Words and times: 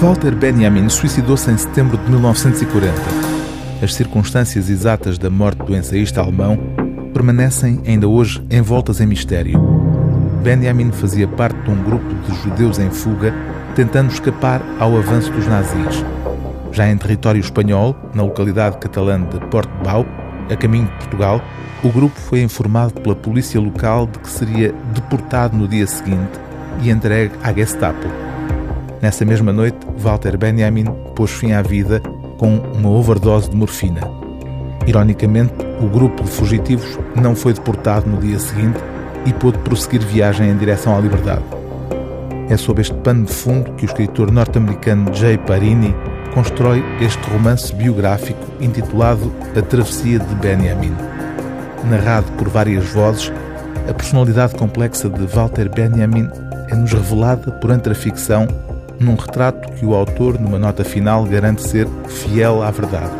Walter 0.00 0.32
Benjamin 0.32 0.88
suicidou-se 0.88 1.50
em 1.50 1.56
setembro 1.56 1.98
de 1.98 2.08
1940. 2.08 2.94
As 3.82 3.94
circunstâncias 3.94 4.70
exatas 4.70 5.18
da 5.18 5.28
morte 5.28 5.58
do 5.64 5.74
ensaísta 5.74 6.20
alemão 6.20 6.56
permanecem 7.12 7.80
ainda 7.84 8.06
hoje 8.06 8.40
envoltas 8.48 9.00
em 9.00 9.06
mistério. 9.06 9.60
Benjamin 10.40 10.92
fazia 10.92 11.26
parte 11.26 11.60
de 11.62 11.70
um 11.70 11.82
grupo 11.82 12.14
de 12.14 12.42
judeus 12.42 12.78
em 12.78 12.90
fuga 12.90 13.34
tentando 13.74 14.12
escapar 14.12 14.62
ao 14.78 14.96
avanço 14.96 15.32
dos 15.32 15.48
nazis. 15.48 16.04
Já 16.70 16.88
em 16.88 16.96
território 16.96 17.40
espanhol, 17.40 17.96
na 18.14 18.22
localidade 18.22 18.78
catalã 18.78 19.20
de 19.20 19.40
Portbau, 19.46 20.06
a 20.48 20.56
caminho 20.56 20.86
de 20.86 20.92
Portugal, 20.92 21.42
o 21.82 21.88
grupo 21.90 22.18
foi 22.20 22.40
informado 22.42 22.94
pela 23.00 23.16
polícia 23.16 23.60
local 23.60 24.06
de 24.06 24.20
que 24.20 24.30
seria 24.30 24.72
deportado 24.94 25.56
no 25.56 25.66
dia 25.66 25.88
seguinte 25.88 26.38
e 26.82 26.88
entregue 26.88 27.34
à 27.42 27.52
Gestapo. 27.52 28.27
Nessa 29.00 29.24
mesma 29.24 29.52
noite, 29.52 29.78
Walter 29.96 30.36
Benjamin 30.36 30.86
pôs 31.14 31.30
fim 31.30 31.52
à 31.52 31.62
vida 31.62 32.00
com 32.36 32.56
uma 32.56 32.90
overdose 32.90 33.48
de 33.48 33.56
morfina. 33.56 34.00
Ironicamente, 34.86 35.54
o 35.80 35.88
grupo 35.88 36.24
de 36.24 36.30
fugitivos 36.30 36.98
não 37.14 37.36
foi 37.36 37.52
deportado 37.52 38.08
no 38.08 38.18
dia 38.18 38.38
seguinte 38.38 38.78
e 39.24 39.32
pôde 39.32 39.58
prosseguir 39.58 40.00
viagem 40.00 40.50
em 40.50 40.56
direção 40.56 40.96
à 40.96 41.00
liberdade. 41.00 41.44
É 42.48 42.56
sob 42.56 42.80
este 42.80 42.94
pano 42.94 43.24
de 43.24 43.32
fundo 43.32 43.72
que 43.74 43.84
o 43.84 43.86
escritor 43.86 44.32
norte-americano 44.32 45.14
Jay 45.14 45.38
Parini 45.38 45.94
constrói 46.34 46.82
este 47.00 47.22
romance 47.30 47.72
biográfico 47.74 48.40
intitulado 48.60 49.32
A 49.56 49.62
Travessia 49.62 50.18
de 50.18 50.34
Benjamin. 50.36 50.94
Narrado 51.84 52.30
por 52.32 52.48
várias 52.48 52.84
vozes, 52.86 53.32
a 53.88 53.94
personalidade 53.94 54.54
complexa 54.54 55.08
de 55.08 55.24
Walter 55.26 55.68
Benjamin 55.68 56.28
é-nos 56.68 56.92
revelada 56.92 57.52
por 57.52 57.70
entre 57.70 57.92
a 57.92 57.94
ficção 57.94 58.48
num 59.00 59.14
retrato 59.14 59.72
que 59.72 59.86
o 59.86 59.94
autor, 59.94 60.38
numa 60.38 60.58
nota 60.58 60.84
final, 60.84 61.24
garante 61.24 61.62
ser 61.62 61.86
fiel 62.08 62.62
à 62.62 62.70
verdade. 62.70 63.12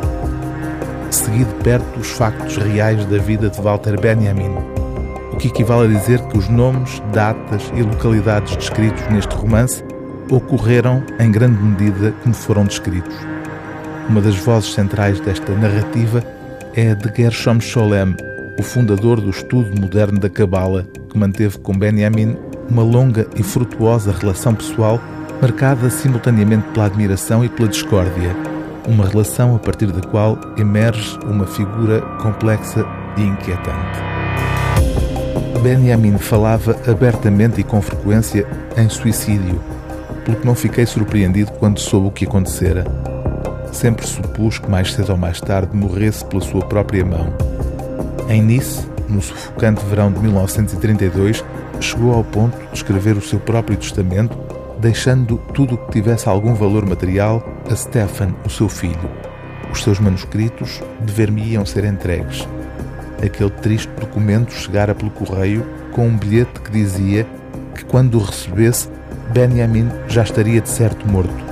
Segui 1.11 1.45
de 1.45 1.55
perto 1.63 2.01
os 2.01 2.09
factos 2.11 2.57
reais 2.57 3.05
da 3.07 3.19
vida 3.19 3.49
de 3.49 3.61
Walter 3.61 3.99
Benjamin, 4.01 4.57
o 5.33 5.37
que 5.37 5.49
equivale 5.49 5.87
a 5.87 5.99
dizer 5.99 6.21
que 6.29 6.37
os 6.37 6.49
nomes, 6.49 7.01
datas 7.13 7.71
e 7.75 7.83
localidades 7.83 8.57
descritos 8.57 9.07
neste 9.09 9.35
romance 9.35 9.83
ocorreram 10.31 11.03
em 11.19 11.31
grande 11.31 11.63
medida 11.63 12.13
como 12.23 12.35
foram 12.35 12.65
descritos. 12.65 13.17
Uma 14.09 14.21
das 14.21 14.37
vozes 14.37 14.75
centrais 14.75 15.21
desta 15.21 15.53
narrativa 15.55 16.23
é 16.75 16.91
a 16.91 16.95
de 16.95 17.15
Gershom 17.15 17.61
Scholem, 17.61 18.17
o 18.59 18.63
fundador 18.63 19.21
do 19.21 19.31
estudo 19.31 19.81
moderno 19.81 20.19
da 20.19 20.29
Cabala, 20.29 20.87
que 21.09 21.17
manteve 21.17 21.59
com 21.59 21.73
Benjamin 21.73 22.37
uma 22.69 22.83
longa 22.83 23.27
e 23.37 23.43
frutuosa 23.43 24.13
relação 24.13 24.55
pessoal 24.55 25.01
marcada 25.41 25.89
simultaneamente 25.89 26.69
pela 26.69 26.87
admiração 26.87 27.45
e 27.45 27.49
pela 27.49 27.69
discórdia, 27.69 28.37
uma 28.87 29.07
relação 29.07 29.55
a 29.55 29.59
partir 29.59 29.87
da 29.87 30.01
qual 30.01 30.39
emerge 30.57 31.19
uma 31.25 31.47
figura 31.47 32.01
complexa 32.21 32.85
e 33.17 33.23
inquietante. 33.23 33.99
Benjamin 35.63 36.19
falava 36.19 36.77
abertamente 36.89 37.61
e 37.61 37.65
com 37.65 37.81
frequência 37.83 38.47
em 38.77 38.89
suicídio, 38.89 39.61
pelo 40.25 40.37
que 40.37 40.47
não 40.47 40.55
fiquei 40.55 40.87
surpreendido 40.87 41.53
quando 41.53 41.79
soube 41.79 42.09
o 42.09 42.13
que 42.13 42.25
acontecera. 42.25 42.85
Sempre 43.73 44.07
supus 44.07 44.59
que 44.59 44.71
mais 44.71 44.93
cedo 44.93 45.11
ou 45.11 45.19
mais 45.19 45.41
tarde 45.41 45.77
morresse 45.77 46.25
pela 46.25 46.43
sua 46.43 46.65
própria 46.65 47.05
mão. 47.05 47.33
Em 48.29 48.43
Nice, 48.43 48.87
no 49.09 49.21
sufocante 49.21 49.85
verão 49.87 50.13
de 50.13 50.21
1932, 50.21 51.45
chegou 51.81 52.15
ao 52.15 52.25
ponto 52.25 52.57
de 52.57 52.75
escrever 52.75 53.17
o 53.17 53.23
seu 53.23 53.39
próprio 53.39 53.77
testamento, 53.77 54.37
deixando 54.79 55.39
tudo 55.53 55.75
o 55.75 55.79
que 55.79 55.93
tivesse 55.93 56.29
algum 56.29 56.55
valor 56.55 56.87
material 56.87 57.43
a 57.71 57.75
Stefan, 57.75 58.35
o 58.45 58.51
seu 58.51 58.69
filho. 58.69 59.11
Os 59.73 59.83
seus 59.83 59.99
manuscritos 59.99 60.81
dever-me-iam 61.01 61.67
ser 61.67 61.85
entregues. 61.85 62.47
Aquele 63.23 63.51
triste 63.51 63.91
documento 63.99 64.53
chegara 64.53 64.95
pelo 64.95 65.11
correio 65.11 65.67
com 65.93 66.07
um 66.07 66.17
bilhete 66.17 66.61
que 66.61 66.71
dizia 66.71 67.27
que 67.75 67.85
quando 67.85 68.17
o 68.17 68.23
recebesse, 68.23 68.89
Benjamin 69.33 69.91
já 70.07 70.23
estaria 70.23 70.61
de 70.61 70.69
certo 70.69 71.07
morto. 71.07 71.45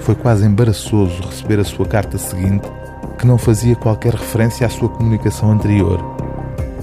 Foi 0.00 0.14
quase 0.14 0.46
embaraçoso 0.46 1.22
receber 1.22 1.58
a 1.58 1.64
sua 1.64 1.84
carta 1.84 2.16
seguinte, 2.16 2.66
que 3.18 3.26
não 3.26 3.36
fazia 3.36 3.76
qualquer 3.76 4.14
referência 4.14 4.66
à 4.66 4.70
sua 4.70 4.88
comunicação 4.88 5.50
anterior. 5.50 6.00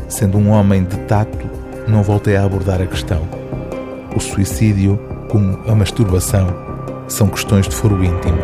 Sendo 0.08 0.38
um 0.38 0.50
homem 0.50 0.84
de 0.84 0.98
tato, 1.08 1.50
não 1.88 2.04
voltei 2.04 2.36
a 2.36 2.44
abordar 2.44 2.82
a 2.82 2.86
questão. 2.86 3.28
O 4.16 4.20
suicídio, 4.20 5.00
como 5.30 5.60
a 5.68 5.76
masturbação, 5.76 6.48
são 7.08 7.28
questões 7.28 7.68
de 7.68 7.76
foro 7.76 8.04
íntimo. 8.04 8.42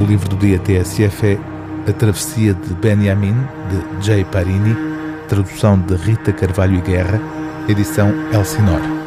O 0.00 0.04
livro 0.04 0.28
do 0.28 0.36
dia 0.36 0.58
TSF 0.58 1.26
é 1.26 1.90
A 1.90 1.92
Travessia 1.92 2.54
de 2.54 2.74
Benjamin, 2.74 3.36
de 3.70 4.06
Jay 4.06 4.24
Parini, 4.24 4.76
tradução 5.28 5.78
de 5.78 5.94
Rita 5.94 6.32
Carvalho 6.32 6.78
e 6.78 6.80
Guerra, 6.80 7.20
edição 7.68 8.12
Elsinore. 8.32 9.01